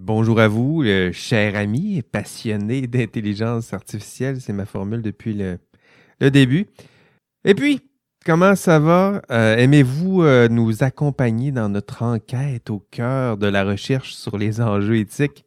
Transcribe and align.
Bonjour 0.00 0.38
à 0.38 0.46
vous, 0.46 0.84
cher 1.12 1.56
ami 1.56 2.02
passionné 2.02 2.82
d'intelligence 2.86 3.72
artificielle. 3.72 4.40
C'est 4.40 4.52
ma 4.52 4.64
formule 4.64 5.02
depuis 5.02 5.34
le, 5.34 5.58
début. 6.30 6.68
Et 7.44 7.52
puis, 7.52 7.80
comment 8.24 8.54
ça 8.54 8.78
va? 8.78 9.22
Euh, 9.32 9.56
aimez-vous 9.56 10.22
euh, 10.22 10.46
nous 10.46 10.84
accompagner 10.84 11.50
dans 11.50 11.68
notre 11.68 12.04
enquête 12.04 12.70
au 12.70 12.78
cœur 12.78 13.38
de 13.38 13.48
la 13.48 13.64
recherche 13.64 14.14
sur 14.14 14.38
les 14.38 14.60
enjeux 14.60 14.98
éthiques 14.98 15.44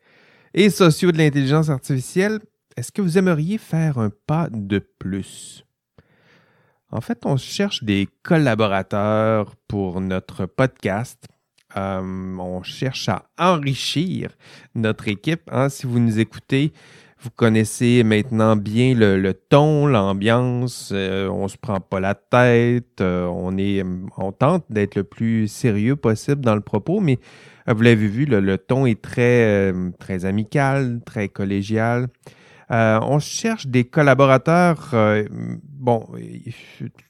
et 0.54 0.70
sociaux 0.70 1.14
de 1.14 1.18
l'intelligence 1.18 1.70
artificielle? 1.70 2.42
Est-ce 2.76 2.92
que 2.92 3.02
vous 3.02 3.18
aimeriez 3.18 3.58
faire 3.58 4.00
un 4.00 4.12
pas 4.28 4.50
de 4.52 4.80
plus? 4.80 5.66
En 6.90 7.00
fait, 7.00 7.26
on 7.26 7.38
cherche 7.38 7.86
des 7.86 8.10
collaborateurs 8.22 9.56
pour 9.70 10.02
notre 10.02 10.46
podcast 10.46 11.26
euh, 11.78 12.38
on 12.38 12.64
cherche 12.64 13.10
à 13.10 13.24
enrichir 13.38 14.30
notre 14.76 15.08
équipe. 15.08 15.42
Hein. 15.52 15.70
Si 15.70 15.86
vous 15.86 16.00
nous 16.00 16.20
écoutez, 16.20 16.74
vous 17.20 17.30
connaissez 17.30 18.04
maintenant 18.04 18.56
bien 18.56 18.94
le, 18.96 19.34
ton, 19.34 19.86
l'ambiance. 19.86 20.92
Euh, 20.94 21.30
on 21.30 21.48
se 21.48 21.58
prend 21.58 21.80
pas 21.80 22.00
la 22.00 22.16
tête. 22.16 23.02
Euh, 23.02 23.26
on 23.26 23.58
est, 23.58 23.84
on 24.18 24.32
tente 24.32 24.66
d'être 24.70 24.96
le 24.96 25.04
plus 25.04 25.48
sérieux 25.48 25.96
possible 25.96 26.42
dans 26.42 26.56
le 26.56 26.62
propos, 26.62 27.00
mais 27.00 27.20
vous 27.68 27.82
l'avez 27.82 28.08
vu, 28.08 28.26
le, 28.26 28.58
ton 28.58 28.86
est 28.86 29.02
très 29.02 29.74
amical, 30.26 31.00
très 31.06 31.30
collégial. 31.30 32.08
On 32.72 33.20
cherche 33.20 33.68
des 33.68 33.84
collaborateurs. 33.84 34.94
bon, 35.64 36.08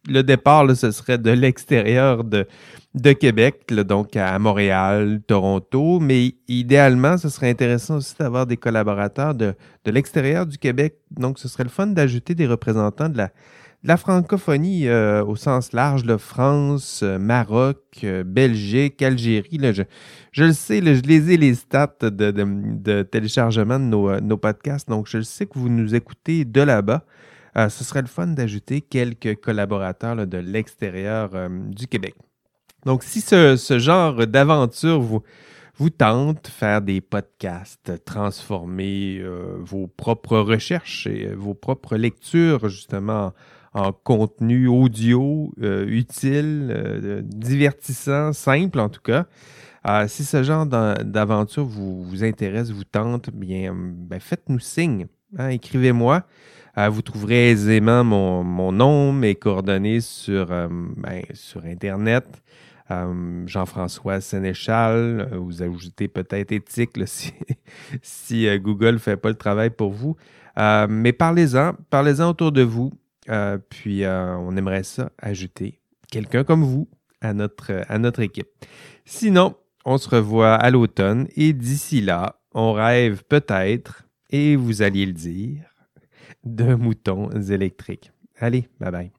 le 0.08 0.22
départ, 0.24 0.76
ce 0.76 0.92
serait 0.92 1.18
de 1.18 1.32
l'extérieur 1.32 2.24
de, 2.24 2.48
de 2.96 3.14
Québec, 3.14 3.66
donc 3.72 4.16
à 4.16 4.38
Montréal, 4.40 5.22
Toronto, 5.28 6.00
mais 6.00 6.36
idéalement, 6.48 7.18
ce 7.18 7.30
serait 7.30 7.50
intéressant 7.50 7.98
aussi 7.98 8.16
d'avoir 8.20 8.46
des 8.46 8.58
collaborateurs 8.58 9.36
de, 9.36 9.54
de 9.86 9.92
l'extérieur 9.92 10.46
du 10.46 10.58
Québec. 10.58 10.95
Donc, 11.12 11.40
ce 11.40 11.48
serait 11.48 11.64
le 11.64 11.70
fun 11.70 11.88
d'ajouter 11.88 12.36
des 12.36 12.48
représentants 12.48 13.09
de 13.09 13.18
la, 13.18 13.30
la 13.84 13.98
francophonie 13.98 14.88
euh, 14.88 15.24
au 15.24 15.36
sens 15.36 15.74
large, 15.74 16.04
France, 16.18 17.02
euh, 17.04 17.18
Maroc, 17.18 17.80
euh, 18.04 18.24
Belgique, 18.24 19.02
Algérie. 19.02 19.60
Je, 20.32 20.44
le 20.44 20.54
sais, 20.54 20.82
je 20.82 21.02
les 21.02 21.32
ai 21.32 21.38
les 21.38 21.56
stats 21.56 21.98
de, 22.02 23.02
téléchargement 23.04 23.80
de 23.80 24.20
nos, 24.20 24.38
podcasts, 24.38 24.88
donc 24.88 25.08
je 25.08 25.18
le 25.18 25.24
sais 25.24 25.48
que 25.48 25.58
vous 25.58 25.70
nous 25.70 25.96
écoutez 25.96 26.46
de 26.46 26.62
là-bas. 26.62 27.04
ce 27.56 27.84
serait 27.84 28.02
le 28.02 28.08
fun 28.08 28.28
d'ajouter 28.28 28.82
quelques 28.82 29.40
collaborateurs 29.42 30.28
de 30.28 30.38
l'extérieur 30.38 31.32
du 31.50 31.88
Québec. 31.88 32.16
Donc, 32.86 33.04
si 33.04 33.22
ce, 33.22 33.56
genre 33.80 34.28
d'aventure 34.28 35.02
vous, 35.02 35.90
tente, 35.90 36.48
faire 36.48 36.82
des 36.82 37.02
podcasts, 37.02 38.04
transformer 38.06 39.24
vos 39.59 39.88
propres 39.88 40.38
recherches 40.38 41.08
et 41.08 41.34
vos 41.34 41.56
propres 41.56 41.98
lectures, 41.98 42.70
justement, 42.70 43.34
en, 43.73 43.91
contenu 43.91 44.67
audio 44.67 45.53
euh, 45.61 45.86
utile, 45.88 47.23
divertissant, 47.23 48.33
simple 48.33 48.80
en 48.80 48.89
tout 48.89 49.02
cas, 49.02 49.25
si 50.08 50.23
ce 50.23 50.44
genre 50.44 50.66
d'aventure 50.66 51.66
vous, 51.66 52.03
vous 52.03 52.23
intéresse, 52.23 52.72
vous 52.72 52.83
tente, 52.83 53.30
bien, 53.31 53.73
ben, 53.75 54.19
faites-nous 54.19 54.59
signe. 54.59 55.08
Hein, 55.38 55.50
écrivez-moi. 55.50 56.23
vous 56.78 57.02
trouverez 57.02 57.52
aisément 57.52 58.03
mon, 58.03 58.44
mon, 58.44 58.72
nom, 58.72 59.11
mes 59.11 59.36
coordonnées 59.36 60.02
sur, 60.02 60.47
ben, 60.47 61.23
sur 61.33 61.66
Internet. 61.66 62.25
Euh, 62.91 63.44
Jean-François 63.47 64.22
Sénéchal, 64.22 65.30
euh, 65.31 65.38
vous 65.38 65.61
ajoutez 65.61 66.08
peut-être 66.08 66.52
éthique 66.52 66.97
si, 68.02 68.47
euh, 68.47 68.58
Google 68.58 68.94
ne 68.94 68.97
fait 68.97 69.17
pas 69.17 69.30
le 69.30 69.35
travail 69.35 69.69
pour 69.69 69.91
vous. 69.91 70.17
mais 70.89 71.13
parlez-en, 71.13 71.73
parlez-en 71.89 72.30
autour 72.30 72.52
de 72.52 72.63
vous. 72.63 72.91
Puis 73.69 74.05
on 74.05 74.55
aimerait 74.55 74.83
ça 74.83 75.12
ajouter 75.18 75.79
quelqu'un 76.12 76.44
comme 76.44 76.63
vous 76.63 76.88
à 77.22 77.34
notre, 77.34 77.84
à 77.88 77.97
notre 77.97 78.19
équipe. 78.22 78.50
Sinon, 79.06 79.56
on 79.85 79.97
se 79.97 80.09
revoit 80.09 80.56
à 80.56 80.69
l'automne 80.69 81.28
et 81.35 81.53
d'ici 81.53 82.01
là, 82.01 82.41
on 82.53 82.73
rêve 82.73 83.23
peut-être, 83.23 84.07
et 84.29 84.56
vous 84.56 84.81
alliez 84.81 85.06
le 85.06 85.13
dire, 85.13 85.63
de 86.44 86.75
moutons 86.75 87.29
électriques. 87.29 88.12
Allez, 88.40 88.68
bye 88.79 88.91
bye. 88.91 89.12